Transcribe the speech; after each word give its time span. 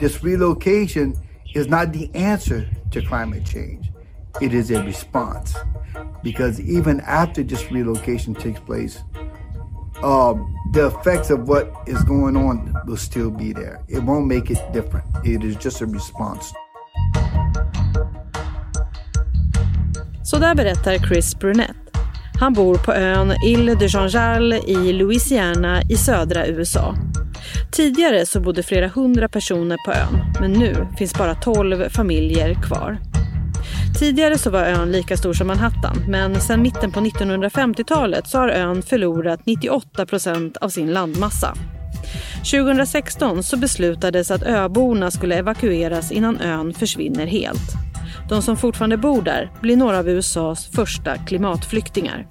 this 0.00 0.24
relocation 0.24 1.14
is 1.54 1.68
not 1.68 1.92
the 1.92 2.10
answer 2.14 2.66
to 2.90 3.02
climate 3.02 3.44
change. 3.44 3.90
It 4.40 4.54
is 4.54 4.70
a 4.70 4.82
response. 4.82 5.54
Because 6.22 6.60
even 6.60 7.00
after 7.00 7.42
this 7.42 7.70
relocation 7.70 8.34
takes 8.34 8.60
place, 8.60 9.02
um, 10.02 10.54
the 10.72 10.86
effects 10.86 11.30
of 11.30 11.48
what 11.48 11.72
is 11.86 12.02
going 12.04 12.36
on 12.36 12.74
will 12.86 12.96
still 12.96 13.30
be 13.30 13.52
there. 13.52 13.84
It 13.88 14.02
won't 14.02 14.26
make 14.26 14.50
it 14.50 14.58
different. 14.72 15.06
It 15.24 15.44
is 15.44 15.56
just 15.56 15.80
a 15.80 15.86
response. 15.86 16.52
Där 20.40 20.54
berättar 20.54 20.98
Chris 20.98 21.38
Brunette. 21.38 21.74
Han 22.40 22.52
bor 22.52 22.74
på 22.74 22.92
ön 22.92 23.34
Ile 23.46 23.74
de 23.74 23.86
Jean-Charles 23.86 24.64
i 24.66 24.92
Louisiana 24.92 25.82
i 25.88 25.96
södra 25.96 26.46
USA. 26.46 26.94
Tidigare 27.72 28.26
så 28.26 28.40
bodde 28.40 28.62
flera 28.62 28.88
hundra 28.88 29.28
personer 29.28 29.76
på 29.84 29.92
ön, 29.92 30.24
men 30.40 30.52
nu 30.52 30.86
finns 30.98 31.14
bara 31.14 31.34
tolv 31.34 31.88
familjer 31.88 32.54
kvar. 32.54 32.98
Tidigare 33.98 34.38
så 34.38 34.50
var 34.50 34.64
ön 34.64 34.92
lika 34.92 35.16
stor 35.16 35.32
som 35.32 35.46
Manhattan, 35.46 36.04
men 36.08 36.40
sedan 36.40 36.62
mitten 36.62 36.92
på 36.92 37.00
1950-talet 37.00 38.28
så 38.28 38.38
har 38.38 38.48
ön 38.48 38.82
förlorat 38.82 39.46
98 39.46 40.06
procent 40.06 40.56
av 40.56 40.68
sin 40.68 40.92
landmassa. 40.92 41.54
2016 42.52 43.42
så 43.42 43.56
beslutades 43.56 44.30
att 44.30 44.42
öborna 44.42 45.10
skulle 45.10 45.36
evakueras 45.36 46.12
innan 46.12 46.40
ön 46.40 46.74
försvinner 46.74 47.26
helt. 47.26 47.72
De 48.28 48.42
som 48.42 48.56
fortfarande 48.56 48.96
bor 48.96 49.22
där 49.22 49.50
blir 49.60 49.76
några 49.76 49.98
av 49.98 50.08
USAs 50.08 50.66
första 50.66 51.16
klimatflyktingar. 51.16 52.26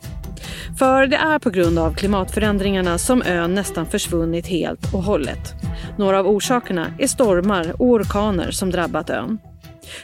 För 0.79 1.07
det 1.07 1.15
är 1.15 1.39
på 1.39 1.49
grund 1.49 1.79
av 1.79 1.93
klimatförändringarna 1.93 2.97
som 2.97 3.21
ön 3.21 3.55
nästan 3.55 3.85
försvunnit 3.85 4.47
helt 4.47 4.93
och 4.93 5.03
hållet. 5.03 5.53
Några 5.97 6.19
av 6.19 6.27
orsakerna 6.27 6.93
är 6.99 7.07
stormar 7.07 7.71
och 7.71 7.87
orkaner 7.87 8.51
som 8.51 8.71
drabbat 8.71 9.09
ön. 9.09 9.39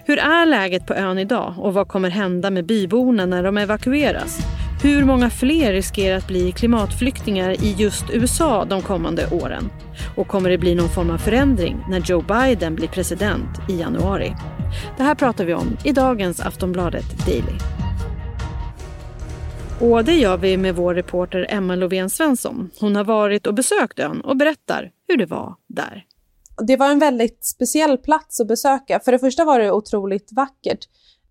Hur 0.05 0.19
är 0.19 0.45
läget 0.45 0.87
på 0.87 0.93
ön 0.93 1.19
idag 1.19 1.53
och 1.57 1.73
vad 1.73 1.87
kommer 1.87 2.09
hända 2.09 2.49
med 2.49 2.65
byborna 2.65 3.25
när 3.25 3.43
de 3.43 3.57
evakueras? 3.57 4.39
Hur 4.83 5.03
många 5.03 5.29
fler 5.29 5.73
riskerar 5.73 6.17
att 6.17 6.27
bli 6.27 6.51
klimatflyktingar 6.51 7.63
i 7.63 7.75
just 7.77 8.05
USA 8.13 8.65
de 8.65 8.81
kommande 8.81 9.27
åren? 9.31 9.69
Och 10.15 10.27
kommer 10.27 10.49
det 10.49 10.57
bli 10.57 10.75
någon 10.75 10.89
form 10.89 11.09
av 11.09 11.17
förändring 11.17 11.85
när 11.89 11.99
Joe 11.99 12.21
Biden 12.21 12.75
blir 12.75 12.87
president 12.87 13.69
i 13.69 13.79
januari? 13.79 14.35
Det 14.97 15.03
här 15.03 15.15
pratar 15.15 15.45
vi 15.45 15.53
om 15.53 15.77
i 15.83 15.91
dagens 15.91 16.39
Aftonbladet 16.39 17.25
Daily. 17.25 17.74
Och 19.81 20.05
det 20.05 20.13
gör 20.13 20.37
vi 20.37 20.57
med 20.57 20.75
vår 20.75 20.93
reporter 20.93 21.45
Emma 21.49 21.75
Lovén 21.75 22.09
Svensson. 22.09 22.69
Hon 22.79 22.95
har 22.95 23.03
varit 23.03 23.47
och 23.47 23.53
besökt 23.53 23.99
ön 23.99 24.21
och 24.21 24.37
berättar 24.37 24.91
hur 25.07 25.17
det 25.17 25.25
var 25.25 25.55
där. 25.67 26.05
Det 26.67 26.77
var 26.77 26.91
en 26.91 26.99
väldigt 26.99 27.45
speciell 27.45 27.97
plats 27.97 28.39
att 28.39 28.47
besöka. 28.47 28.99
För 28.99 29.11
det 29.11 29.19
första 29.19 29.45
var 29.45 29.59
det 29.59 29.71
otroligt 29.71 30.31
vackert. 30.31 30.79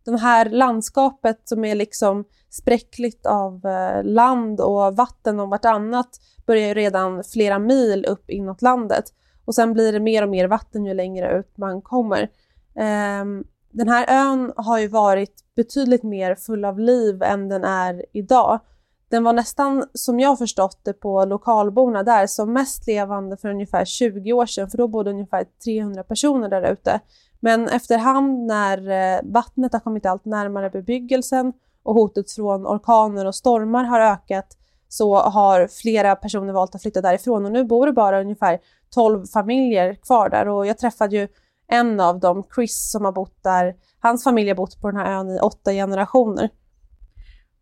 Det 0.05 0.19
här 0.19 0.51
landskapet 0.51 1.41
som 1.45 1.65
är 1.65 1.75
liksom 1.75 2.25
spräckligt 2.51 3.27
av 3.27 3.67
eh, 3.67 4.05
land 4.05 4.61
och 4.61 4.97
vatten 4.97 5.41
om 5.41 5.51
vartannat 5.51 6.21
börjar 6.47 6.69
ju 6.69 6.75
redan 6.75 7.25
flera 7.25 7.59
mil 7.59 8.05
upp 8.05 8.31
inåt 8.31 8.63
landet. 8.63 9.05
Och 9.45 9.55
sen 9.55 9.73
blir 9.73 9.93
det 9.93 10.01
mer 10.01 10.23
och 10.23 10.29
mer 10.31 10.49
vatten 10.49 10.85
ju 10.85 10.95
längre 10.95 11.39
ut 11.39 11.59
man 11.59 11.83
kommer. 11.83 12.29
Ehm, 12.77 13.45
den 13.75 13.89
här 13.89 14.05
ön 14.09 14.53
har 14.57 14.79
ju 14.79 14.89
varit 14.89 15.35
betydligt 15.57 16.03
mer 16.03 16.35
full 16.35 16.65
av 16.65 16.79
liv 16.79 17.23
än 17.23 17.49
den 17.49 17.65
är 17.65 18.05
idag. 18.13 18.61
Den 19.09 19.25
var 19.25 19.33
nästan, 19.33 19.85
som 19.95 20.21
jag 20.21 20.39
förstått 20.39 20.81
det 20.83 20.93
på 20.93 21.25
lokalborna 21.25 22.03
där, 22.03 22.27
som 22.27 22.53
mest 22.53 22.87
levande 22.87 23.37
för 23.37 23.49
ungefär 23.49 23.85
20 23.85 24.33
år 24.33 24.47
sedan, 24.47 24.71
för 24.71 24.79
då 24.79 24.89
bodde 24.89 25.11
ungefär 25.11 25.45
300 25.65 26.03
personer 26.03 26.49
där 26.49 26.73
ute. 26.73 27.01
Men 27.41 27.69
efterhand 27.69 28.47
när 28.47 28.91
eh, 28.91 29.21
vattnet 29.25 29.73
har 29.73 29.81
kommit 29.81 30.07
allt 30.07 30.25
närmare 30.25 30.71
bebyggelsen 30.71 31.53
och 31.83 31.95
hotet 31.95 32.31
från 32.31 32.67
orkaner 32.67 33.27
och 33.27 33.35
stormar 33.35 33.85
har 33.85 34.01
ökat 34.01 34.57
så 34.89 35.17
har 35.17 35.67
flera 35.67 36.17
personer 36.17 36.53
valt 36.53 36.75
att 36.75 36.83
flytta 36.83 37.01
därifrån 37.01 37.45
och 37.45 37.53
nu 37.53 37.65
bor 37.65 37.87
det 37.87 37.93
bara 37.93 38.21
ungefär 38.21 38.59
12 38.91 39.27
familjer 39.27 39.95
kvar 39.95 40.29
där 40.29 40.49
och 40.49 40.67
jag 40.67 40.79
träffade 40.79 41.17
ju 41.17 41.29
en 41.69 42.01
av 42.01 42.21
dem, 42.21 42.45
Chris, 42.55 42.91
som 42.91 43.05
har 43.05 43.13
bott 43.13 43.43
där. 43.43 43.75
Hans 44.01 44.25
familj 44.25 44.49
har 44.49 44.57
bott 44.57 44.81
på 44.81 44.91
den 44.91 45.01
här 45.01 45.13
ön 45.13 45.31
i 45.31 45.39
åtta 45.39 45.73
generationer. 45.73 46.51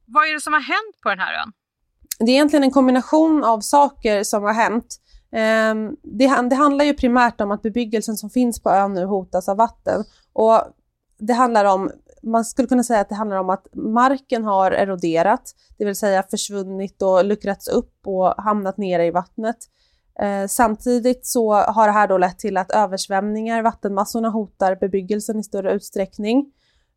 Vad 0.06 0.28
är 0.28 0.34
det 0.34 0.40
som 0.40 0.52
har 0.52 0.60
hänt 0.60 1.00
på 1.02 1.08
den 1.08 1.18
här 1.18 1.34
ön? 1.34 1.52
Det 2.18 2.32
är 2.32 2.34
egentligen 2.34 2.62
en 2.62 2.70
kombination 2.70 3.44
av 3.44 3.60
saker 3.60 4.24
som 4.24 4.42
har 4.42 4.52
hänt. 4.52 4.96
Ehm, 5.32 5.96
det, 6.02 6.48
det 6.50 6.56
handlar 6.56 6.84
ju 6.84 6.94
primärt 6.94 7.40
om 7.40 7.50
att 7.50 7.62
bebyggelsen 7.62 8.16
som 8.16 8.30
finns 8.30 8.62
på 8.62 8.70
ön 8.70 8.94
nu 8.94 9.04
hotas 9.04 9.48
av 9.48 9.56
vatten. 9.56 10.04
Och 10.32 10.62
det 11.18 11.32
handlar 11.32 11.64
om 11.64 11.90
man 12.22 12.44
skulle 12.44 12.68
kunna 12.68 12.84
säga 12.84 13.00
att 13.00 13.08
det 13.08 13.14
handlar 13.14 13.36
om 13.36 13.50
att 13.50 13.66
marken 13.74 14.44
har 14.44 14.70
eroderat, 14.70 15.54
det 15.78 15.84
vill 15.84 15.96
säga 15.96 16.24
försvunnit 16.30 17.02
och 17.02 17.24
luckrats 17.24 17.68
upp 17.68 17.94
och 18.06 18.34
hamnat 18.42 18.76
nere 18.76 19.06
i 19.06 19.10
vattnet. 19.10 19.56
Eh, 20.20 20.46
samtidigt 20.46 21.26
så 21.26 21.52
har 21.52 21.86
det 21.86 21.92
här 21.92 22.08
då 22.08 22.18
lett 22.18 22.38
till 22.38 22.56
att 22.56 22.70
översvämningar, 22.70 23.62
vattenmassorna 23.62 24.28
hotar 24.28 24.76
bebyggelsen 24.76 25.38
i 25.38 25.42
större 25.42 25.72
utsträckning. 25.72 26.52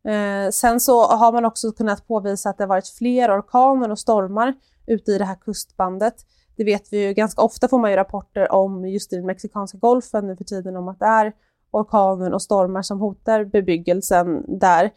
Eh, 0.08 0.50
sen 0.50 0.80
så 0.80 1.06
har 1.06 1.32
man 1.32 1.44
också 1.44 1.72
kunnat 1.72 2.06
påvisa 2.06 2.50
att 2.50 2.58
det 2.58 2.64
har 2.64 2.68
varit 2.68 2.88
fler 2.88 3.38
orkaner 3.38 3.90
och 3.90 3.98
stormar 3.98 4.54
ute 4.86 5.12
i 5.12 5.18
det 5.18 5.24
här 5.24 5.34
kustbandet. 5.34 6.14
Det 6.56 6.64
vet 6.64 6.92
vi 6.92 7.06
ju, 7.06 7.12
ganska 7.12 7.42
ofta 7.42 7.68
får 7.68 7.78
man 7.78 7.90
ju 7.90 7.96
rapporter 7.96 8.52
om 8.52 8.88
just 8.88 9.12
i 9.12 9.16
den 9.16 9.26
mexikanska 9.26 9.78
golfen 9.78 10.26
nu 10.26 10.36
för 10.36 10.44
tiden 10.44 10.76
om 10.76 10.88
att 10.88 10.98
det 10.98 11.06
är 11.06 11.32
orkaner 11.70 12.34
och 12.34 12.42
stormar 12.42 12.82
som 12.82 13.00
hotar 13.00 13.44
bebyggelsen 13.44 14.58
där. 14.58 14.90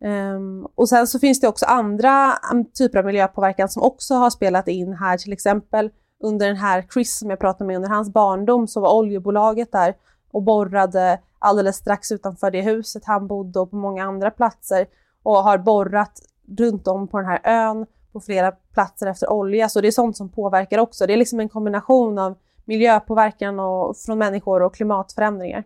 Um, 0.00 0.66
och 0.74 0.88
sen 0.88 1.06
så 1.06 1.18
finns 1.18 1.40
det 1.40 1.48
också 1.48 1.66
andra 1.66 2.32
mm, 2.52 2.64
typer 2.64 2.98
av 2.98 3.04
miljöpåverkan 3.04 3.68
som 3.68 3.82
också 3.82 4.14
har 4.14 4.30
spelat 4.30 4.68
in 4.68 4.92
här, 4.92 5.18
till 5.18 5.32
exempel 5.32 5.90
under 6.24 6.46
den 6.46 6.56
här 6.56 6.86
Chris 6.92 7.18
som 7.18 7.30
jag 7.30 7.38
pratade 7.38 7.66
med 7.66 7.76
under 7.76 7.88
hans 7.88 8.12
barndom 8.12 8.68
så 8.68 8.80
var 8.80 8.94
oljebolaget 8.94 9.72
där 9.72 9.94
och 10.30 10.42
borrade 10.42 11.20
alldeles 11.38 11.76
strax 11.76 12.12
utanför 12.12 12.50
det 12.50 12.62
huset 12.62 13.04
han 13.04 13.26
bodde 13.26 13.60
och 13.60 13.70
på 13.70 13.76
många 13.76 14.04
andra 14.04 14.30
platser 14.30 14.86
och 15.22 15.36
har 15.36 15.58
borrat 15.58 16.20
runt 16.58 16.88
om 16.88 17.08
på 17.08 17.18
den 17.18 17.26
här 17.26 17.40
ön 17.44 17.86
på 18.12 18.20
flera 18.20 18.52
platser 18.52 19.06
efter 19.06 19.32
olja. 19.32 19.68
Så 19.68 19.80
det 19.80 19.88
är 19.88 19.92
sånt 19.92 20.16
som 20.16 20.32
påverkar 20.32 20.78
också. 20.78 21.06
Det 21.06 21.12
är 21.12 21.16
liksom 21.16 21.40
en 21.40 21.48
kombination 21.48 22.18
av 22.18 22.38
miljöpåverkan 22.64 23.60
och, 23.60 23.96
från 23.96 24.18
människor 24.18 24.62
och 24.62 24.74
klimatförändringar. 24.74 25.64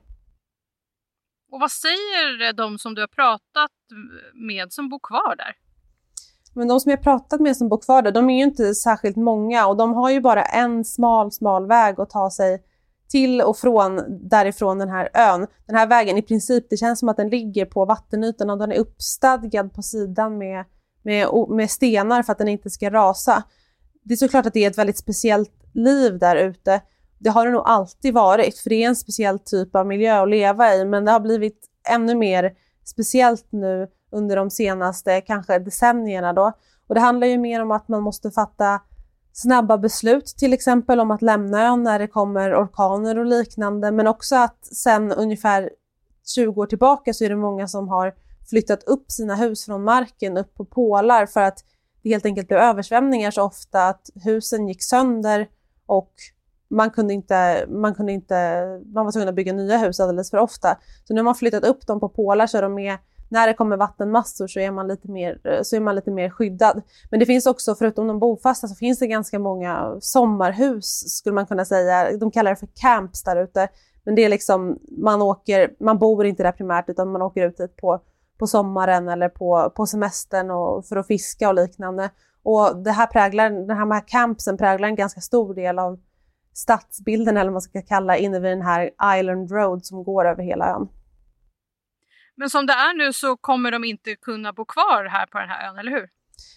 Och 1.52 1.60
vad 1.60 1.70
säger 1.70 2.52
de 2.52 2.78
som 2.78 2.94
du 2.94 3.00
har 3.00 3.08
pratat 3.08 3.70
med 4.34 4.72
som 4.72 4.88
bor 4.88 5.00
kvar 5.02 5.36
där? 5.36 5.67
Men 6.58 6.68
de 6.68 6.80
som 6.80 6.90
jag 6.90 7.02
pratat 7.02 7.40
med 7.40 7.56
som 7.56 7.68
bor 7.68 7.78
kvar 7.78 8.02
där, 8.02 8.12
de 8.12 8.30
är 8.30 8.36
ju 8.36 8.44
inte 8.44 8.74
särskilt 8.74 9.16
många 9.16 9.66
och 9.66 9.76
de 9.76 9.94
har 9.94 10.10
ju 10.10 10.20
bara 10.20 10.42
en 10.42 10.84
smal, 10.84 11.32
smal 11.32 11.66
väg 11.66 12.00
att 12.00 12.10
ta 12.10 12.30
sig 12.30 12.62
till 13.08 13.40
och 13.40 13.56
från 13.56 14.00
därifrån 14.28 14.78
den 14.78 14.88
här 14.88 15.08
ön. 15.14 15.46
Den 15.66 15.76
här 15.76 15.86
vägen 15.86 16.16
i 16.16 16.22
princip, 16.22 16.66
det 16.70 16.76
känns 16.76 16.98
som 16.98 17.08
att 17.08 17.16
den 17.16 17.28
ligger 17.28 17.64
på 17.64 17.84
vattenytan 17.84 18.50
och 18.50 18.58
den 18.58 18.72
är 18.72 18.78
uppstadgad 18.78 19.72
på 19.72 19.82
sidan 19.82 20.38
med, 20.38 20.64
med, 21.02 21.28
med 21.48 21.70
stenar 21.70 22.22
för 22.22 22.32
att 22.32 22.38
den 22.38 22.48
inte 22.48 22.70
ska 22.70 22.90
rasa. 22.90 23.42
Det 24.02 24.14
är 24.14 24.16
såklart 24.16 24.46
att 24.46 24.54
det 24.54 24.64
är 24.64 24.70
ett 24.70 24.78
väldigt 24.78 24.98
speciellt 24.98 25.52
liv 25.72 26.18
där 26.18 26.36
ute. 26.36 26.80
Det 27.18 27.30
har 27.30 27.46
det 27.46 27.52
nog 27.52 27.62
alltid 27.66 28.14
varit, 28.14 28.58
för 28.58 28.70
det 28.70 28.84
är 28.84 28.88
en 28.88 28.96
speciell 28.96 29.38
typ 29.38 29.76
av 29.76 29.86
miljö 29.86 30.22
att 30.22 30.30
leva 30.30 30.74
i, 30.74 30.84
men 30.84 31.04
det 31.04 31.10
har 31.10 31.20
blivit 31.20 31.60
ännu 31.88 32.14
mer 32.14 32.52
speciellt 32.84 33.46
nu 33.50 33.88
under 34.10 34.36
de 34.36 34.50
senaste 34.50 35.20
kanske 35.20 35.58
decennierna 35.58 36.32
då. 36.32 36.52
Och 36.86 36.94
det 36.94 37.00
handlar 37.00 37.26
ju 37.26 37.38
mer 37.38 37.62
om 37.62 37.70
att 37.70 37.88
man 37.88 38.02
måste 38.02 38.30
fatta 38.30 38.80
snabba 39.32 39.78
beslut, 39.78 40.26
till 40.26 40.52
exempel 40.52 41.00
om 41.00 41.10
att 41.10 41.22
lämna 41.22 41.62
ön 41.62 41.82
när 41.82 41.98
det 41.98 42.06
kommer 42.06 42.54
orkaner 42.54 43.18
och 43.18 43.26
liknande, 43.26 43.90
men 43.90 44.06
också 44.06 44.36
att 44.36 44.66
sen 44.66 45.12
ungefär 45.12 45.70
20 46.34 46.60
år 46.60 46.66
tillbaka 46.66 47.14
så 47.14 47.24
är 47.24 47.28
det 47.28 47.36
många 47.36 47.68
som 47.68 47.88
har 47.88 48.14
flyttat 48.50 48.84
upp 48.84 49.10
sina 49.10 49.34
hus 49.34 49.64
från 49.64 49.84
marken 49.84 50.36
upp 50.36 50.54
på 50.54 50.64
pålar 50.64 51.26
för 51.26 51.40
att 51.40 51.64
det 52.02 52.08
helt 52.08 52.26
enkelt 52.26 52.48
blev 52.48 52.60
översvämningar 52.60 53.30
så 53.30 53.42
ofta 53.42 53.88
att 53.88 54.10
husen 54.24 54.68
gick 54.68 54.82
sönder 54.82 55.46
och 55.86 56.12
man 56.70 56.90
kunde 56.90 57.14
inte, 57.14 57.66
man 57.68 57.94
kunde 57.94 58.12
inte, 58.12 58.62
man 58.94 59.04
var 59.04 59.12
tvungen 59.12 59.28
att 59.28 59.34
bygga 59.34 59.52
nya 59.52 59.78
hus 59.78 60.00
alldeles 60.00 60.30
för 60.30 60.38
ofta. 60.38 60.78
Så 61.04 61.14
nu 61.14 61.20
har 61.20 61.24
man 61.24 61.34
flyttat 61.34 61.64
upp 61.64 61.86
dem 61.86 62.00
på 62.00 62.08
pålar 62.08 62.46
så 62.46 62.60
de 62.60 62.78
är 62.78 62.98
när 63.28 63.46
det 63.46 63.54
kommer 63.54 63.76
vattenmassor 63.76 64.46
så 64.46 64.60
är, 64.60 64.70
man 64.70 64.88
lite 64.88 65.10
mer, 65.10 65.40
eh, 65.44 65.62
så 65.62 65.76
är 65.76 65.80
man 65.80 65.94
lite 65.94 66.10
mer 66.10 66.30
skyddad. 66.30 66.82
Men 67.10 67.20
det 67.20 67.26
finns 67.26 67.46
också, 67.46 67.74
förutom 67.74 68.06
de 68.06 68.18
bofasta, 68.18 68.68
så 68.68 68.74
finns 68.74 68.98
det 68.98 69.06
ganska 69.06 69.38
många 69.38 69.96
sommarhus 70.00 71.16
skulle 71.16 71.34
man 71.34 71.46
kunna 71.46 71.64
säga. 71.64 72.16
De 72.16 72.30
kallar 72.30 72.50
det 72.50 72.56
för 72.56 72.68
camps 72.74 73.22
där 73.22 73.36
ute. 73.36 73.68
Men 74.04 74.14
det 74.14 74.24
är 74.24 74.28
liksom, 74.28 74.78
man 74.98 75.22
åker, 75.22 75.70
man 75.80 75.98
bor 75.98 76.26
inte 76.26 76.42
där 76.42 76.52
primärt 76.52 76.88
utan 76.88 77.12
man 77.12 77.22
åker 77.22 77.48
ut 77.48 77.56
dit 77.56 77.76
på, 77.76 78.00
på 78.38 78.46
sommaren 78.46 79.08
eller 79.08 79.28
på, 79.28 79.72
på 79.76 79.86
semestern 79.86 80.50
och, 80.50 80.86
för 80.86 80.96
att 80.96 81.06
fiska 81.06 81.48
och 81.48 81.54
liknande. 81.54 82.10
Och 82.42 82.76
det 82.76 82.90
här 82.90 83.06
präglar, 83.06 83.50
den 83.50 83.70
här, 83.70 83.80
de 83.80 83.90
här 83.90 84.08
campsen 84.08 84.56
präglar 84.56 84.88
en 84.88 84.94
ganska 84.94 85.20
stor 85.20 85.54
del 85.54 85.78
av 85.78 85.98
stadsbilden 86.54 87.36
eller 87.36 87.46
vad 87.46 87.52
man 87.52 87.62
ska 87.62 87.82
kalla 87.82 88.16
inne 88.16 88.40
vid 88.40 88.50
den 88.50 88.62
här 88.62 88.90
Island 89.18 89.50
Road 89.50 89.86
som 89.86 90.04
går 90.04 90.28
över 90.28 90.42
hela 90.42 90.74
ön. 90.74 90.88
Men 92.38 92.50
som 92.50 92.66
det 92.66 92.72
är 92.72 92.94
nu 92.94 93.12
så 93.12 93.36
kommer 93.36 93.70
de 93.70 93.84
inte 93.84 94.14
kunna 94.14 94.52
bo 94.52 94.64
kvar 94.64 95.04
här 95.04 95.26
på 95.26 95.38
den 95.38 95.48
här 95.48 95.68
ön, 95.68 95.78
eller 95.78 95.90
hur? 95.90 96.08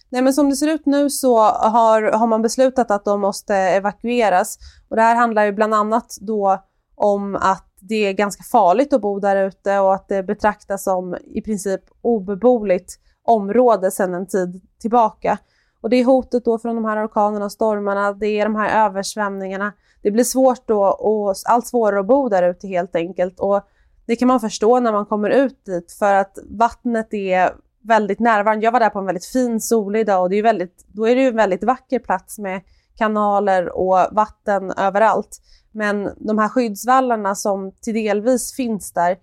Nej, 0.10 0.22
men 0.22 0.34
som 0.34 0.50
det 0.50 0.56
ser 0.56 0.68
ut 0.68 0.86
nu 0.86 1.10
så 1.10 1.38
har, 1.44 2.02
har 2.02 2.28
man 2.28 2.42
beslutat 2.42 2.92
att 2.92 3.06
de 3.06 3.22
måste 3.22 3.56
evakueras. 3.56 4.58
Och 4.90 4.96
det 4.96 5.02
här 5.02 5.16
handlar 5.16 5.46
ju 5.46 5.52
bland 5.52 5.74
annat 5.74 6.18
då 6.22 6.64
om 6.96 7.36
att 7.36 7.68
det 7.80 7.96
är 7.96 8.14
ganska 8.14 8.44
farligt 8.44 8.94
att 8.94 9.02
bo 9.02 9.20
där 9.20 9.48
ute 9.48 9.80
och 9.80 9.94
att 9.94 10.08
det 10.08 10.24
betraktas 10.24 10.84
som 10.84 11.18
i 11.24 11.42
princip 11.42 11.82
obeboeligt 12.02 13.00
område 13.24 13.92
sedan 13.92 14.14
en 14.14 14.28
tid 14.28 14.62
tillbaka. 14.82 15.38
Och 15.82 15.90
det 15.90 15.96
är 15.96 16.06
hotet 16.06 16.46
då 16.46 16.60
från 16.60 16.76
de 16.76 16.86
här 16.86 17.06
orkanerna 17.06 17.46
och 17.46 17.52
stormarna, 17.52 18.14
det 18.14 18.28
är 18.28 18.46
de 18.46 18.56
här 18.56 18.86
översvämningarna. 18.86 19.74
Det 20.02 20.12
blir 20.12 20.24
svårt 20.24 20.68
då 20.68 20.84
och 20.84 21.36
allt 21.46 21.68
svårare 21.68 22.00
att 22.00 22.08
bo 22.08 22.30
där 22.30 22.50
ute 22.50 22.68
helt 22.68 22.96
enkelt. 22.96 23.40
Och 23.40 23.68
det 24.12 24.16
kan 24.16 24.28
man 24.28 24.40
förstå 24.40 24.80
när 24.80 24.92
man 24.92 25.06
kommer 25.06 25.30
ut 25.30 25.66
dit 25.66 25.92
för 26.00 26.14
att 26.14 26.38
vattnet 26.50 27.14
är 27.14 27.56
väldigt 27.84 28.20
närvarande. 28.20 28.66
Jag 28.66 28.72
var 28.72 28.80
där 28.80 28.90
på 28.90 29.00
en 29.00 29.06
väldigt 29.06 29.26
fin 29.26 29.62
solig 29.62 30.06
dag 30.06 30.22
och 30.22 30.30
det 30.30 30.36
är 30.36 30.44
väldigt, 30.44 30.86
då 30.88 31.08
är 31.08 31.16
det 31.16 31.22
ju 31.22 31.28
en 31.28 31.36
väldigt 31.36 31.64
vacker 31.64 32.00
plats 32.00 32.40
med 32.40 32.62
kanaler 32.98 33.78
och 33.78 33.98
vatten 34.12 34.72
överallt. 34.72 35.42
Men 35.72 36.10
de 36.18 36.38
här 36.38 36.50
skyddsvallarna 36.50 37.36
som 37.36 37.72
till 37.82 37.94
delvis 37.94 38.56
finns 38.56 38.94
där 38.94 39.18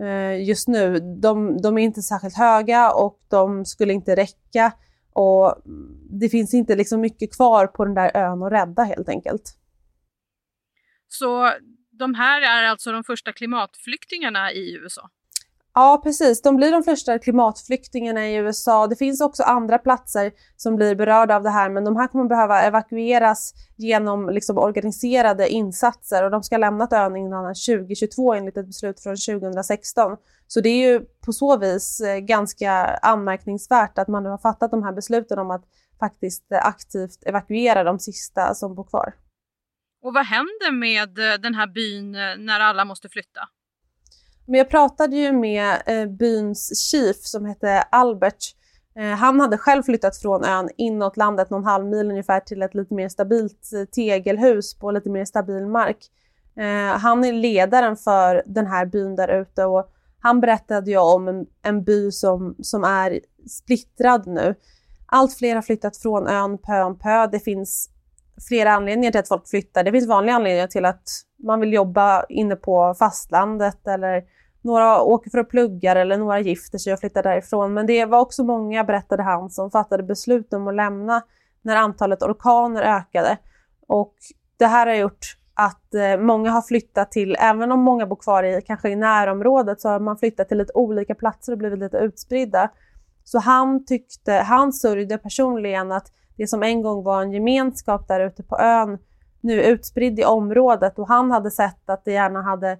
eh, 0.00 0.44
just 0.44 0.68
nu, 0.68 1.00
de, 1.00 1.62
de, 1.62 1.78
är 1.78 1.82
inte 1.82 2.02
särskilt 2.02 2.36
höga 2.36 2.92
och 2.92 3.20
de 3.28 3.64
skulle 3.64 3.92
inte 3.92 4.16
räcka. 4.16 4.72
Och 5.12 5.54
det 6.10 6.28
finns 6.28 6.54
inte 6.54 6.76
liksom 6.76 7.00
mycket 7.00 7.36
kvar 7.36 7.66
på 7.66 7.84
den 7.84 7.94
där 7.94 8.16
ön 8.16 8.42
att 8.42 8.52
rädda 8.52 8.82
helt 8.82 9.08
enkelt. 9.08 9.56
Så 11.08 11.50
de 12.00 12.14
här 12.14 12.40
är 12.40 12.64
alltså 12.64 12.92
de 12.92 13.04
första 13.04 13.32
klimatflyktingarna 13.32 14.52
i 14.52 14.74
USA? 14.74 15.10
Ja, 15.74 16.00
precis. 16.04 16.42
De 16.42 16.56
blir 16.56 16.72
de 16.72 16.82
första 16.82 17.18
klimatflyktingarna 17.18 18.28
i 18.28 18.34
USA. 18.34 18.86
Det 18.86 18.96
finns 18.96 19.20
också 19.20 19.42
andra 19.42 19.78
platser 19.78 20.32
som 20.56 20.76
blir 20.76 20.94
berörda 20.94 21.36
av 21.36 21.42
det 21.42 21.50
här, 21.50 21.70
men 21.70 21.84
de 21.84 21.96
här 21.96 22.08
kommer 22.08 22.24
behöva 22.24 22.62
evakueras 22.62 23.54
genom 23.76 24.30
liksom 24.30 24.58
organiserade 24.58 25.48
insatser 25.48 26.24
och 26.24 26.30
de 26.30 26.42
ska 26.42 26.54
ha 26.54 26.60
lämnat 26.60 26.92
ön 26.92 27.16
innan 27.16 27.54
2022 27.54 28.34
enligt 28.34 28.56
ett 28.56 28.66
beslut 28.66 29.00
från 29.00 29.16
2016. 29.16 30.16
Så 30.46 30.60
det 30.60 30.68
är 30.68 30.92
ju 30.92 31.00
på 31.00 31.32
så 31.32 31.58
vis 31.58 32.00
eh, 32.00 32.18
ganska 32.18 32.72
anmärkningsvärt 33.02 33.98
att 33.98 34.08
man 34.08 34.22
nu 34.22 34.28
har 34.28 34.38
fattat 34.38 34.70
de 34.70 34.82
här 34.82 34.92
besluten 34.92 35.38
om 35.38 35.50
att 35.50 35.64
faktiskt 36.00 36.52
eh, 36.52 36.66
aktivt 36.66 37.22
evakuera 37.26 37.84
de 37.84 37.98
sista 37.98 38.54
som 38.54 38.74
bor 38.74 38.84
kvar. 38.84 39.12
Och 40.02 40.14
vad 40.14 40.26
händer 40.26 40.72
med 40.72 41.18
eh, 41.18 41.40
den 41.40 41.54
här 41.54 41.66
byn 41.66 42.14
eh, 42.14 42.36
när 42.38 42.60
alla 42.60 42.84
måste 42.84 43.08
flytta? 43.08 43.40
Men 44.46 44.58
jag 44.58 44.70
pratade 44.70 45.16
ju 45.16 45.32
med 45.32 45.82
eh, 45.86 46.06
byns 46.06 46.90
chief 46.90 47.16
som 47.16 47.44
hette 47.44 47.82
Albert. 47.82 48.54
Eh, 48.98 49.04
han 49.04 49.40
hade 49.40 49.58
själv 49.58 49.82
flyttat 49.82 50.16
från 50.16 50.44
ön 50.44 50.68
inåt 50.76 51.16
landet 51.16 51.50
någon 51.50 51.64
halv 51.64 51.86
mil 51.86 52.10
ungefär 52.10 52.40
till 52.40 52.62
ett 52.62 52.74
lite 52.74 52.94
mer 52.94 53.08
stabilt 53.08 53.72
eh, 53.74 53.84
tegelhus 53.84 54.78
på 54.78 54.90
lite 54.90 55.10
mer 55.10 55.24
stabil 55.24 55.66
mark. 55.66 55.98
Eh, 56.56 56.98
han 56.98 57.24
är 57.24 57.32
ledaren 57.32 57.96
för 57.96 58.42
den 58.46 58.66
här 58.66 58.86
byn 58.86 59.16
där 59.16 59.40
ute 59.40 59.64
och 59.64 59.90
han 60.20 60.40
berättade 60.40 60.90
ju 60.90 60.96
om 60.96 61.28
en, 61.28 61.46
en 61.62 61.84
by 61.84 62.12
som, 62.12 62.56
som 62.62 62.84
är 62.84 63.20
splittrad 63.48 64.26
nu. 64.26 64.54
Allt 65.06 65.34
fler 65.34 65.54
har 65.54 65.62
flyttat 65.62 65.96
från 65.96 66.26
ön 66.26 66.58
pö 66.58 66.82
om 66.82 66.98
pö. 66.98 67.26
Det 67.26 67.40
finns 67.40 67.90
flera 68.48 68.72
anledningar 68.72 69.10
till 69.10 69.20
att 69.20 69.28
folk 69.28 69.48
flyttar. 69.48 69.84
Det 69.84 69.92
finns 69.92 70.08
vanliga 70.08 70.34
anledningar 70.34 70.66
till 70.66 70.84
att 70.84 71.02
man 71.42 71.60
vill 71.60 71.72
jobba 71.72 72.24
inne 72.28 72.56
på 72.56 72.94
fastlandet 72.98 73.86
eller 73.86 74.22
några 74.62 75.02
åker 75.02 75.30
för 75.30 75.38
att 75.38 75.48
plugga 75.48 75.92
eller 75.92 76.18
några 76.18 76.40
gifter 76.40 76.78
sig 76.78 76.92
och 76.92 77.00
flyttar 77.00 77.22
därifrån. 77.22 77.74
Men 77.74 77.86
det 77.86 78.04
var 78.04 78.20
också 78.20 78.44
många, 78.44 78.84
berättade 78.84 79.22
han, 79.22 79.50
som 79.50 79.70
fattade 79.70 80.02
beslut 80.02 80.52
om 80.52 80.68
att 80.68 80.74
lämna 80.74 81.22
när 81.62 81.76
antalet 81.76 82.22
orkaner 82.22 82.82
ökade. 82.82 83.38
Och 83.86 84.14
det 84.56 84.66
här 84.66 84.86
har 84.86 84.94
gjort 84.94 85.36
att 85.54 85.94
eh, 85.94 86.16
många 86.20 86.50
har 86.50 86.62
flyttat 86.62 87.12
till, 87.12 87.36
även 87.38 87.72
om 87.72 87.80
många 87.80 88.06
bor 88.06 88.16
kvar 88.16 88.42
i 88.42 88.62
kanske 88.66 88.88
i 88.88 88.96
närområdet, 88.96 89.80
så 89.80 89.88
har 89.88 90.00
man 90.00 90.18
flyttat 90.18 90.48
till 90.48 90.58
lite 90.58 90.72
olika 90.74 91.14
platser 91.14 91.52
och 91.52 91.58
blivit 91.58 91.78
lite 91.78 91.98
utspridda. 91.98 92.70
Så 93.24 93.38
han 93.38 93.84
tyckte, 93.84 94.32
han 94.32 94.72
sörjde 94.72 95.18
personligen 95.18 95.92
att 95.92 96.12
det 96.40 96.46
som 96.46 96.62
en 96.62 96.82
gång 96.82 97.02
var 97.02 97.22
en 97.22 97.32
gemenskap 97.32 98.08
där 98.08 98.20
ute 98.20 98.42
på 98.42 98.58
ön 98.58 98.98
nu 99.40 99.62
är 99.62 99.72
utspridd 99.72 100.18
i 100.18 100.24
området 100.24 100.98
och 100.98 101.08
han 101.08 101.30
hade 101.30 101.50
sett 101.50 101.90
att 101.90 102.04
det 102.04 102.12
gärna 102.12 102.42
hade 102.42 102.78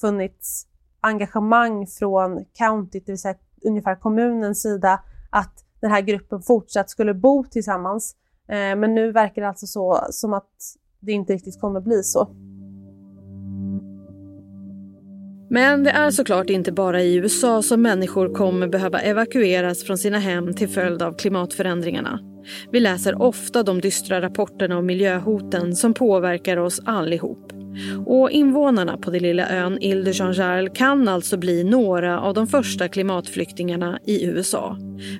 funnits 0.00 0.66
engagemang 1.00 1.86
från 1.86 2.44
countyt, 2.58 3.06
det 3.06 3.12
vill 3.12 3.20
säga 3.20 3.34
ungefär 3.64 3.94
kommunens 3.94 4.62
sida, 4.62 5.00
att 5.30 5.64
den 5.80 5.90
här 5.90 6.00
gruppen 6.00 6.42
fortsatt 6.42 6.90
skulle 6.90 7.14
bo 7.14 7.44
tillsammans. 7.44 8.16
Eh, 8.48 8.76
men 8.76 8.94
nu 8.94 9.12
verkar 9.12 9.42
det 9.42 9.48
alltså 9.48 9.66
så 9.66 10.06
som 10.10 10.32
att 10.32 10.52
det 11.00 11.12
inte 11.12 11.32
riktigt 11.32 11.60
kommer 11.60 11.80
bli 11.80 12.02
så. 12.02 12.28
Men 15.50 15.84
det 15.84 15.90
är 15.90 16.10
såklart 16.10 16.50
inte 16.50 16.72
bara 16.72 17.02
i 17.02 17.14
USA 17.14 17.62
som 17.62 17.82
människor 17.82 18.34
kommer 18.34 18.68
behöva 18.68 19.00
evakueras 19.00 19.84
från 19.84 19.98
sina 19.98 20.18
hem 20.18 20.54
till 20.54 20.68
följd 20.68 21.02
av 21.02 21.12
klimatförändringarna. 21.12 22.31
Vi 22.70 22.80
läser 22.80 23.22
ofta 23.22 23.62
de 23.62 23.80
dystra 23.80 24.20
rapporterna 24.20 24.78
om 24.78 24.86
miljöhoten 24.86 25.76
som 25.76 25.94
påverkar 25.94 26.56
oss 26.56 26.80
allihop. 26.84 27.52
Och 28.06 28.30
invånarna 28.30 28.96
på 28.96 29.10
den 29.10 29.22
lilla 29.22 29.48
ön 29.48 29.78
Ile 29.80 30.02
de 30.02 30.12
Jean-Charles 30.12 30.74
kan 30.74 31.08
alltså 31.08 31.36
bli 31.36 31.64
några 31.64 32.20
av 32.20 32.34
de 32.34 32.46
första 32.46 32.88
klimatflyktingarna 32.88 33.98
i 34.04 34.26
USA. 34.26 34.76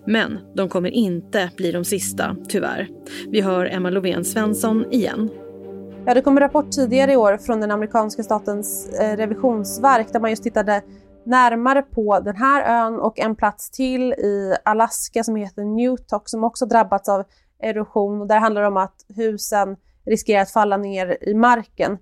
Men 0.06 0.38
de 0.54 0.68
kommer 0.68 0.90
inte 0.90 1.50
bli 1.56 1.72
de 1.72 1.84
sista, 1.84 2.36
tyvärr. 2.48 2.88
Vi 3.28 3.40
hör 3.40 3.66
Emma 3.66 3.90
Lovén 3.90 4.24
Svensson 4.24 4.92
igen. 4.92 5.30
Ja, 6.06 6.14
det 6.14 6.20
kom 6.20 6.36
en 6.36 6.40
rapport 6.40 6.70
tidigare 6.70 7.12
i 7.12 7.16
år 7.16 7.36
från 7.36 7.60
den 7.60 7.70
amerikanska 7.70 8.22
statens 8.22 8.88
eh, 9.00 9.16
revisionsverk 9.16 10.12
där 10.12 10.20
man 10.20 10.30
just 10.30 10.42
tittade 10.42 10.82
närmare 11.26 11.82
på 11.82 12.20
den 12.20 12.36
här 12.36 12.84
ön 12.84 13.00
och 13.00 13.18
en 13.18 13.36
plats 13.36 13.70
till 13.70 14.12
i 14.12 14.56
Alaska 14.64 15.24
som 15.24 15.36
heter 15.36 15.64
Newtok 15.64 16.28
som 16.28 16.44
också 16.44 16.66
drabbats 16.66 17.08
av 17.08 17.24
erosion. 17.58 18.20
Och 18.20 18.26
där 18.26 18.38
handlar 18.38 18.62
det 18.62 18.68
om 18.68 18.76
att 18.76 19.04
husen 19.08 19.76
riskerar 20.06 20.42
att 20.42 20.50
falla 20.50 20.76
ner 20.76 21.18
i 21.28 21.34
marken. 21.34 21.98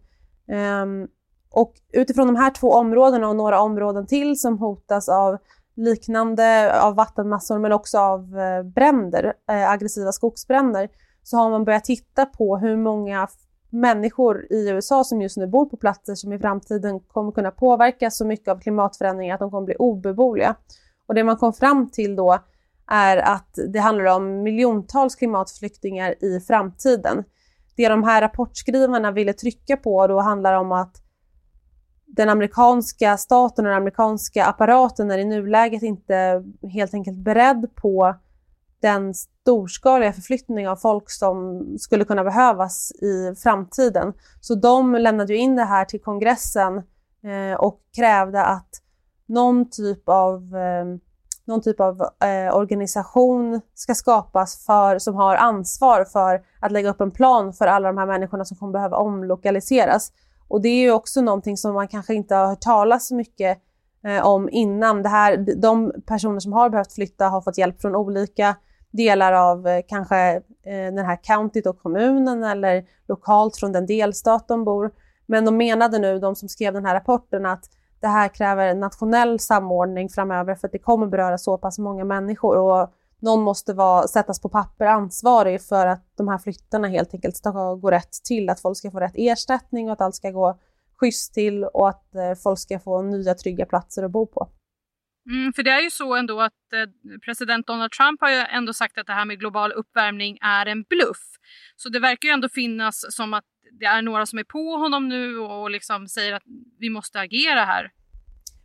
Um, 0.82 1.08
och 1.50 1.74
utifrån 1.92 2.26
de 2.26 2.36
här 2.36 2.50
två 2.50 2.72
områdena 2.72 3.28
och 3.28 3.36
några 3.36 3.60
områden 3.60 4.06
till 4.06 4.40
som 4.40 4.58
hotas 4.58 5.08
av 5.08 5.38
liknande 5.76 6.80
av 6.80 6.94
vattenmassor 6.94 7.58
men 7.58 7.72
också 7.72 7.98
av 7.98 8.38
eh, 8.38 8.62
bränder, 8.62 9.32
eh, 9.50 9.70
aggressiva 9.70 10.12
skogsbränder, 10.12 10.88
så 11.22 11.36
har 11.36 11.50
man 11.50 11.64
börjat 11.64 11.84
titta 11.84 12.26
på 12.26 12.58
hur 12.58 12.76
många 12.76 13.28
människor 13.70 14.46
i 14.50 14.68
USA 14.68 15.04
som 15.04 15.22
just 15.22 15.36
nu 15.36 15.46
bor 15.46 15.66
på 15.66 15.76
platser 15.76 16.14
som 16.14 16.32
i 16.32 16.38
framtiden 16.38 17.00
kommer 17.00 17.32
kunna 17.32 17.50
påverkas 17.50 18.16
så 18.16 18.26
mycket 18.26 18.48
av 18.48 18.60
klimatförändringar 18.60 19.34
att 19.34 19.40
de 19.40 19.50
kommer 19.50 19.66
bli 19.66 19.76
obeboeliga. 19.78 20.56
Och 21.06 21.14
det 21.14 21.24
man 21.24 21.36
kom 21.36 21.52
fram 21.52 21.90
till 21.90 22.16
då 22.16 22.38
är 22.86 23.16
att 23.16 23.58
det 23.68 23.78
handlar 23.78 24.04
om 24.04 24.42
miljontals 24.42 25.14
klimatflyktingar 25.14 26.24
i 26.24 26.40
framtiden 26.40 27.24
det 27.82 27.88
de 27.88 28.02
här 28.02 28.20
rapportskrivarna 28.20 29.10
ville 29.10 29.32
trycka 29.32 29.76
på 29.76 30.06
då 30.06 30.20
handlar 30.20 30.54
om 30.54 30.72
att 30.72 31.02
den 32.06 32.28
amerikanska 32.28 33.16
staten 33.16 33.66
och 33.66 33.70
den 33.70 33.80
amerikanska 33.80 34.44
apparaten 34.44 35.10
är 35.10 35.18
i 35.18 35.24
nuläget 35.24 35.82
inte 35.82 36.44
helt 36.72 36.94
enkelt 36.94 37.16
beredd 37.16 37.74
på 37.74 38.14
den 38.80 39.14
storskaliga 39.42 40.12
förflyttning 40.12 40.68
av 40.68 40.76
folk 40.76 41.10
som 41.10 41.64
skulle 41.78 42.04
kunna 42.04 42.24
behövas 42.24 42.92
i 42.92 43.34
framtiden. 43.42 44.12
Så 44.40 44.54
de 44.54 44.94
lämnade 44.94 45.32
ju 45.32 45.38
in 45.38 45.56
det 45.56 45.64
här 45.64 45.84
till 45.84 46.02
kongressen 46.02 46.76
eh, 47.22 47.60
och 47.60 47.80
krävde 47.96 48.44
att 48.44 48.70
någon 49.26 49.70
typ 49.70 50.08
av 50.08 50.56
eh, 50.56 50.84
någon 51.44 51.60
typ 51.60 51.80
av 51.80 52.00
eh, 52.00 52.56
organisation 52.56 53.60
ska 53.74 53.94
skapas 53.94 54.66
för, 54.66 54.98
som 54.98 55.14
har 55.14 55.36
ansvar 55.36 56.04
för 56.04 56.42
att 56.60 56.72
lägga 56.72 56.90
upp 56.90 57.00
en 57.00 57.10
plan 57.10 57.52
för 57.52 57.66
alla 57.66 57.88
de 57.88 57.98
här 57.98 58.06
människorna 58.06 58.44
som 58.44 58.56
kommer 58.56 58.72
behöva 58.72 58.96
omlokaliseras. 58.96 60.12
Och 60.48 60.60
det 60.60 60.68
är 60.68 60.80
ju 60.80 60.92
också 60.92 61.20
någonting 61.20 61.56
som 61.56 61.74
man 61.74 61.88
kanske 61.88 62.14
inte 62.14 62.34
har 62.34 62.46
hört 62.46 62.60
talas 62.60 63.08
så 63.08 63.14
mycket 63.14 63.58
eh, 64.04 64.26
om 64.26 64.48
innan. 64.52 65.02
Det 65.02 65.08
här, 65.08 65.46
de 65.56 65.92
personer 66.06 66.40
som 66.40 66.52
har 66.52 66.70
behövt 66.70 66.92
flytta 66.92 67.28
har 67.28 67.40
fått 67.40 67.58
hjälp 67.58 67.80
från 67.80 67.96
olika 67.96 68.56
delar 68.90 69.32
av 69.32 69.66
eh, 69.66 69.82
kanske 69.88 70.16
eh, 70.62 70.94
den 70.94 71.06
här 71.06 71.18
countyt 71.22 71.66
och 71.66 71.82
kommunen 71.82 72.44
eller 72.44 72.84
lokalt 73.08 73.56
från 73.56 73.72
den 73.72 73.86
delstat 73.86 74.48
de 74.48 74.64
bor. 74.64 74.90
Men 75.26 75.44
de 75.44 75.56
menade 75.56 75.98
nu, 75.98 76.18
de 76.18 76.36
som 76.36 76.48
skrev 76.48 76.72
den 76.72 76.86
här 76.86 76.94
rapporten, 76.94 77.46
att 77.46 77.64
det 78.00 78.08
här 78.08 78.28
kräver 78.28 78.66
en 78.66 78.80
nationell 78.80 79.40
samordning 79.40 80.08
framöver 80.08 80.54
för 80.54 80.68
att 80.68 80.72
det 80.72 80.78
kommer 80.78 81.06
beröra 81.06 81.38
så 81.38 81.58
pass 81.58 81.78
många 81.78 82.04
människor 82.04 82.56
och 82.56 82.92
någon 83.18 83.42
måste 83.42 83.72
vara, 83.72 84.08
sättas 84.08 84.40
på 84.40 84.48
papper 84.48 84.86
ansvarig 84.86 85.62
för 85.62 85.86
att 85.86 86.04
de 86.16 86.28
här 86.28 86.38
flyttarna 86.38 86.88
helt 86.88 87.14
enkelt 87.14 87.36
ska 87.36 87.74
gå 87.74 87.90
rätt 87.90 88.12
till, 88.24 88.50
att 88.50 88.60
folk 88.60 88.78
ska 88.78 88.90
få 88.90 89.00
rätt 89.00 89.14
ersättning 89.14 89.86
och 89.86 89.92
att 89.92 90.00
allt 90.00 90.14
ska 90.14 90.30
gå 90.30 90.58
schysst 91.00 91.34
till 91.34 91.64
och 91.64 91.88
att 91.88 92.14
eh, 92.14 92.34
folk 92.42 92.58
ska 92.58 92.78
få 92.78 93.02
nya 93.02 93.34
trygga 93.34 93.66
platser 93.66 94.02
att 94.02 94.10
bo 94.10 94.26
på. 94.26 94.48
Mm, 95.30 95.52
för 95.52 95.62
det 95.62 95.70
är 95.70 95.80
ju 95.80 95.90
så 95.90 96.14
ändå 96.14 96.40
att 96.40 96.72
eh, 96.72 97.18
president 97.24 97.66
Donald 97.66 97.92
Trump 97.92 98.20
har 98.20 98.30
ju 98.30 98.36
ändå 98.36 98.72
sagt 98.72 98.98
att 98.98 99.06
det 99.06 99.12
här 99.12 99.24
med 99.24 99.38
global 99.38 99.72
uppvärmning 99.72 100.38
är 100.42 100.66
en 100.66 100.82
bluff. 100.82 101.22
Så 101.76 101.88
det 101.88 102.00
verkar 102.00 102.28
ju 102.28 102.32
ändå 102.32 102.48
finnas 102.48 103.06
som 103.10 103.34
att 103.34 103.44
det 103.80 103.86
är 103.86 104.02
några 104.02 104.26
som 104.26 104.38
är 104.38 104.44
på 104.44 104.76
honom 104.76 105.08
nu 105.08 105.38
och 105.38 105.70
liksom 105.70 106.08
säger 106.08 106.32
att 106.32 106.42
vi 106.78 106.90
måste 106.90 107.20
agera 107.20 107.64
här. 107.64 107.90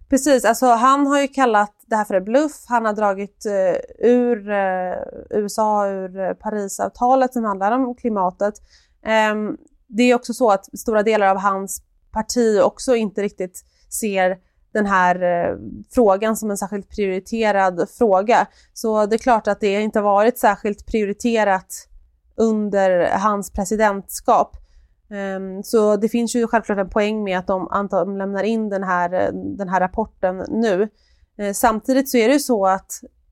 Precis, 0.09 0.45
alltså 0.45 0.65
han 0.65 1.07
har 1.07 1.21
ju 1.21 1.27
kallat 1.27 1.75
det 1.87 1.95
här 1.95 2.05
för 2.05 2.15
en 2.15 2.23
bluff. 2.23 2.51
Han 2.67 2.85
har 2.85 2.93
dragit 2.93 3.45
eh, 3.45 4.07
ur 4.09 4.49
eh, 4.49 4.93
USA 5.29 5.87
ur 5.87 6.19
eh, 6.19 6.33
Parisavtalet 6.33 7.33
som 7.33 7.43
handlar 7.43 7.71
om 7.71 7.95
klimatet. 7.95 8.53
Ehm, 9.05 9.57
det 9.87 10.03
är 10.03 10.15
också 10.15 10.33
så 10.33 10.51
att 10.51 10.79
stora 10.79 11.03
delar 11.03 11.27
av 11.27 11.37
hans 11.37 11.81
parti 12.11 12.59
också 12.63 12.95
inte 12.95 13.21
riktigt 13.21 13.65
ser 13.99 14.37
den 14.75 14.85
här 14.85 15.23
eh, 15.23 15.57
frågan 15.91 16.37
som 16.37 16.51
en 16.51 16.57
särskilt 16.57 16.89
prioriterad 16.89 17.89
fråga. 17.97 18.47
Så 18.73 19.05
det 19.05 19.15
är 19.15 19.17
klart 19.17 19.47
att 19.47 19.59
det 19.59 19.81
inte 19.81 20.01
varit 20.01 20.39
särskilt 20.39 20.85
prioriterat 20.85 21.87
under 22.35 23.09
hans 23.17 23.51
presidentskap. 23.51 24.57
Um, 25.09 25.63
så 25.63 25.95
det 25.95 26.09
finns 26.09 26.35
ju 26.35 26.47
självklart 26.47 26.77
en 26.77 26.89
poäng 26.89 27.23
med 27.23 27.39
att 27.39 27.47
de, 27.47 27.67
att 27.67 27.91
de 27.91 28.17
lämnar 28.17 28.43
in 28.43 28.69
den 28.69 28.83
här, 28.83 29.31
den 29.33 29.69
här 29.69 29.79
rapporten 29.79 30.45
nu. 30.47 30.89
Uh, 31.41 31.51
samtidigt 31.53 32.09
så 32.09 32.17
är 32.17 32.27
det 32.27 32.33
ju 32.33 32.39
så 32.39 32.65
att 32.65 32.91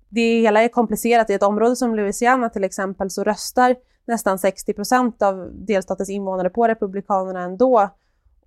det 0.09 0.41
hela 0.41 0.63
är 0.63 0.67
komplicerat. 0.67 1.29
I 1.29 1.33
ett 1.33 1.43
område 1.43 1.75
som 1.75 1.95
Louisiana 1.95 2.49
till 2.49 2.63
exempel 2.63 3.09
så 3.09 3.23
röstar 3.23 3.75
nästan 4.07 4.39
60 4.39 4.73
procent 4.73 5.21
av 5.21 5.49
delstatens 5.53 6.09
invånare 6.09 6.49
på 6.49 6.67
Republikanerna 6.67 7.41
ändå 7.41 7.89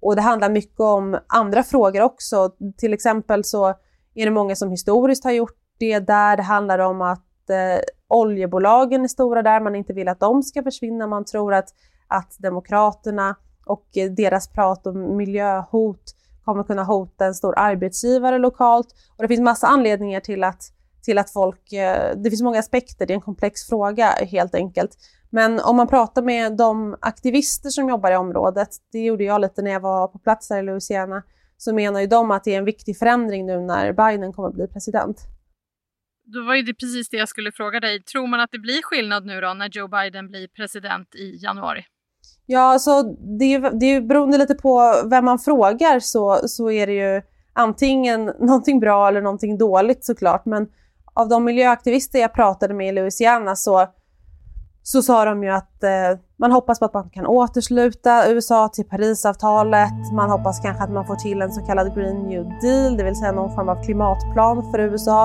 och 0.06 0.16
det 0.16 0.22
handlar 0.22 0.50
mycket 0.50 0.80
om 0.80 1.18
andra 1.26 1.62
frågor 1.62 2.02
också. 2.02 2.50
Till 2.76 2.92
exempel 2.94 3.44
så 3.44 3.66
är 4.14 4.25
det 4.25 4.30
många 4.30 4.56
som 4.56 4.70
historiskt 4.70 5.25
har 5.25 5.30
gjort 5.30 5.56
det 5.78 5.98
där. 5.98 6.36
Det 6.36 6.42
handlar 6.42 6.78
om 6.78 7.02
att 7.02 7.50
eh, 7.50 7.80
oljebolagen 8.08 9.04
är 9.04 9.08
stora 9.08 9.42
där, 9.42 9.60
man 9.60 9.75
inte 9.75 9.92
vill 9.92 10.08
att 10.08 10.20
de 10.20 10.42
ska 10.42 10.62
försvinna. 10.62 11.06
Man 11.06 11.25
tror 11.25 11.54
att, 11.54 11.68
att 12.08 12.36
Demokraterna 12.38 13.36
och 13.66 13.86
deras 14.16 14.48
prat 14.48 14.86
om 14.86 15.16
miljöhot 15.16 16.02
kommer 16.44 16.62
kunna 16.62 16.84
hota 16.84 17.26
en 17.26 17.34
stor 17.34 17.58
arbetsgivare 17.58 18.38
lokalt. 18.38 18.86
Och 19.16 19.22
det 19.22 19.28
finns 19.28 19.40
massa 19.40 19.66
anledningar 19.66 20.20
till 20.20 20.44
att, 20.44 20.62
till 21.06 21.18
att 21.18 21.32
folk... 21.32 21.72
Eh, 21.72 22.16
det 22.16 22.30
finns 22.30 22.42
många 22.42 22.58
aspekter, 22.58 23.06
det 23.06 23.12
är 23.12 23.14
en 23.14 23.20
komplex 23.20 23.66
fråga 23.68 24.06
helt 24.06 24.54
enkelt. 24.54 24.90
Men 25.30 25.60
om 25.60 25.76
man 25.76 25.88
pratar 25.88 26.22
med 26.22 26.56
de 26.56 26.96
aktivister 27.00 27.70
som 27.70 27.88
jobbar 27.88 28.12
i 28.12 28.16
området, 28.16 28.68
det 28.92 28.98
gjorde 28.98 29.25
jag 29.25 29.40
lite 29.40 29.62
när 29.62 29.70
jag 29.70 29.80
var 29.80 30.08
på 30.08 30.18
plats 30.18 30.50
här 30.50 30.58
i 30.58 30.62
Louisiana, 30.62 31.22
så 31.56 31.75
menar 31.75 32.00
ju 32.00 32.06
de 32.06 32.30
att 32.30 32.44
det 32.44 32.54
är 32.54 32.58
en 32.58 32.64
viktig 32.64 32.98
förändring 32.98 33.46
nu 33.46 33.60
när 33.60 33.92
Biden 33.92 34.32
kommer 34.32 34.48
att 34.48 34.54
bli 34.54 34.66
president. 34.66 35.18
Då 36.25 36.44
var 36.44 36.54
ju 36.54 36.62
det 36.62 36.75
precis 36.75 37.08
det 37.08 37.16
jag 37.16 37.28
skulle 37.28 37.52
fråga 37.52 37.80
dig. 37.80 38.02
Tror 38.02 38.26
man 38.26 38.40
att 38.40 38.50
det 38.52 38.58
blir 38.58 38.82
skillnad 38.82 39.26
nu 39.26 39.40
då 39.40 39.54
när 39.54 39.68
Joe 39.68 39.88
Biden 39.88 40.28
blir 40.28 40.48
president 40.48 41.14
i 41.14 41.38
januari? 41.42 41.84
Ja, 42.46 42.60
alltså 42.60 43.02
det, 43.38 43.58
det 43.58 43.86
är 43.86 44.00
beroende 44.00 44.38
lite 44.38 44.54
på 44.54 45.02
vem 45.10 45.25
man 45.25 45.38
frågar 45.38 46.00
så, 46.00 46.48
så 46.48 46.70
är 46.70 46.86
det 46.86 46.92
ju 46.92 47.22
antingen 47.52 48.25
någonting 48.40 48.80
bra 48.80 49.08
eller 49.08 49.22
någonting 49.22 49.58
dåligt 49.58 50.04
såklart. 50.04 50.46
Men 50.46 50.68
av 51.16 51.28
de 51.28 51.44
miljöaktivister 51.44 52.18
jag 52.18 52.35
pratade 52.35 52.75
med 52.75 52.88
i 52.88 52.92
Louisiana 52.92 53.56
så 53.56 53.87
så 54.82 55.02
sa 55.02 55.25
de 55.25 55.42
ju 55.42 55.50
att 55.50 55.82
eh, 55.82 56.18
man 56.37 56.52
hoppas 56.52 56.78
på 56.78 56.85
att 56.85 56.94
man 56.94 57.11
kan 57.11 57.26
återsluta 57.26 58.30
USA 58.30 58.68
till 58.68 58.85
Parisavtalet. 58.85 60.12
Man 60.12 60.30
hoppas 60.30 60.61
kanske 60.61 60.85
att 60.85 60.90
man 60.90 61.06
får 61.06 61.16
till 61.16 61.42
en 61.42 61.52
så 61.52 61.61
kallad 61.61 61.94
Green 61.94 62.16
New 62.16 62.44
Deal, 62.62 62.96
det 62.96 63.04
vill 63.04 63.16
säga 63.16 63.32
någon 63.32 63.54
form 63.54 63.68
av 63.68 63.85
klimatplan 63.85 64.70
för 64.70 64.78
USA. 64.78 65.25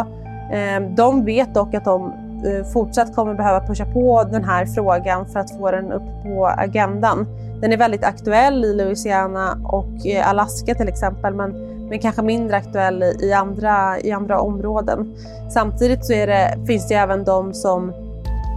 Eh, 0.51 0.81
de 0.95 1.25
vet 1.25 1.53
dock 1.53 1.73
att 1.73 1.85
de 1.85 2.13
eh, 2.45 2.65
fortsatt 2.73 3.15
kommer 3.15 3.33
behöva 3.33 3.67
pusha 3.67 3.85
på 3.85 4.23
den 4.23 4.43
här 4.43 4.65
frågan 4.65 5.25
för 5.25 5.39
att 5.39 5.51
få 5.51 5.71
den 5.71 5.91
upp 5.91 6.23
på 6.23 6.47
agendan. 6.47 7.27
Den 7.61 7.73
är 7.73 7.77
väldigt 7.77 8.03
aktuell 8.03 8.65
i 8.65 8.75
Louisiana 8.75 9.57
och 9.65 10.25
Alaska 10.25 10.75
till 10.75 10.87
exempel, 10.87 11.35
men, 11.35 11.70
men 11.91 11.99
kanske 11.99 12.21
mindre 12.21 12.57
aktuell 12.57 13.03
i 13.03 13.33
andra, 13.33 13.99
i 13.99 14.11
andra 14.11 14.41
områden. 14.41 15.15
Samtidigt 15.53 16.05
så 16.05 16.13
det, 16.13 16.57
finns 16.67 16.87
det 16.87 16.95
även 16.95 17.23
de 17.23 17.53
som 17.53 17.93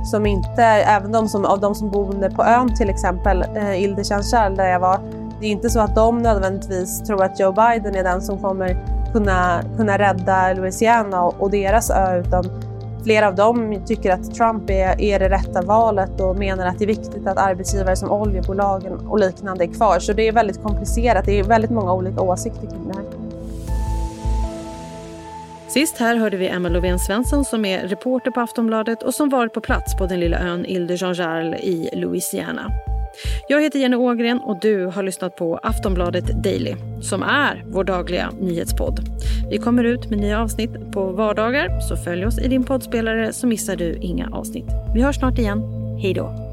som 0.04 0.26
inte, 0.26 0.62
även 0.64 1.12
de 1.12 1.28
som, 1.28 1.44
av 1.44 1.60
de 1.60 1.74
som 1.74 1.90
bor 1.90 2.30
på 2.36 2.44
ön 2.44 2.76
till 2.76 2.90
exempel, 2.90 3.44
eh, 3.56 3.82
Ile 3.82 4.04
Chanchal 4.04 4.56
där 4.56 4.68
jag 4.68 4.80
var, 4.80 4.98
det 5.40 5.46
är 5.46 5.50
inte 5.50 5.70
så 5.70 5.80
att 5.80 5.94
de 5.94 6.18
nödvändigtvis 6.18 7.02
tror 7.02 7.24
att 7.24 7.40
Joe 7.40 7.52
Biden 7.52 7.96
är 7.96 8.04
den 8.04 8.22
som 8.22 8.38
kommer 8.38 8.86
kunna, 9.12 9.62
kunna 9.76 9.98
rädda 9.98 10.52
Louisiana 10.52 11.22
och, 11.22 11.34
och 11.38 11.50
deras 11.50 11.90
ö, 11.90 12.20
utan 12.20 12.44
flera 13.04 13.28
av 13.28 13.34
dem 13.34 13.82
tycker 13.86 14.12
att 14.12 14.34
Trump 14.34 14.70
är, 14.70 15.00
är 15.00 15.18
det 15.18 15.28
rätta 15.28 15.62
valet 15.62 16.20
och 16.20 16.36
menar 16.36 16.66
att 16.66 16.78
det 16.78 16.84
är 16.84 16.86
viktigt 16.86 17.26
att 17.26 17.38
arbetsgivare 17.38 17.96
som 17.96 18.10
oljebolagen 18.10 18.92
och 18.92 19.18
liknande 19.18 19.64
är 19.64 19.74
kvar. 19.74 19.98
Så 19.98 20.12
det 20.12 20.28
är 20.28 20.32
väldigt 20.32 20.62
komplicerat. 20.62 21.26
Det 21.26 21.38
är 21.38 21.44
väldigt 21.44 21.70
många 21.70 21.92
olika 21.92 22.20
åsikter 22.20 22.66
kring 22.66 22.88
det 22.88 22.94
här. 22.94 23.23
Sist 25.74 25.98
här 25.98 26.16
hörde 26.16 26.36
vi 26.36 26.48
Emma 26.48 26.68
Lovén 26.68 26.98
Svensson 26.98 27.44
som 27.44 27.64
är 27.64 27.88
reporter 27.88 28.30
på 28.30 28.40
Aftonbladet 28.40 29.02
och 29.02 29.14
som 29.14 29.28
varit 29.28 29.52
på 29.52 29.60
plats 29.60 29.96
på 29.96 30.06
den 30.06 30.20
lilla 30.20 30.38
ön 30.38 30.66
Ile 30.66 30.86
de 30.86 30.96
Jean 30.96 31.14
Charles 31.14 31.60
i 31.60 31.90
Louisiana. 31.92 32.70
Jag 33.48 33.62
heter 33.62 33.78
Jenny 33.78 33.96
Ågren 33.96 34.40
och 34.40 34.60
du 34.60 34.86
har 34.86 35.02
lyssnat 35.02 35.36
på 35.36 35.56
Aftonbladet 35.62 36.42
Daily 36.44 36.74
som 37.02 37.22
är 37.22 37.64
vår 37.66 37.84
dagliga 37.84 38.30
nyhetspodd. 38.40 39.00
Vi 39.50 39.58
kommer 39.58 39.84
ut 39.84 40.10
med 40.10 40.18
nya 40.18 40.42
avsnitt 40.42 40.92
på 40.92 41.12
vardagar 41.12 41.80
så 41.80 41.96
följ 41.96 42.26
oss 42.26 42.38
i 42.38 42.48
din 42.48 42.64
poddspelare 42.64 43.32
så 43.32 43.46
missar 43.46 43.76
du 43.76 43.94
inga 43.94 44.30
avsnitt. 44.30 44.68
Vi 44.94 45.02
hörs 45.02 45.16
snart 45.16 45.38
igen. 45.38 45.62
Hej 46.02 46.14
då! 46.14 46.43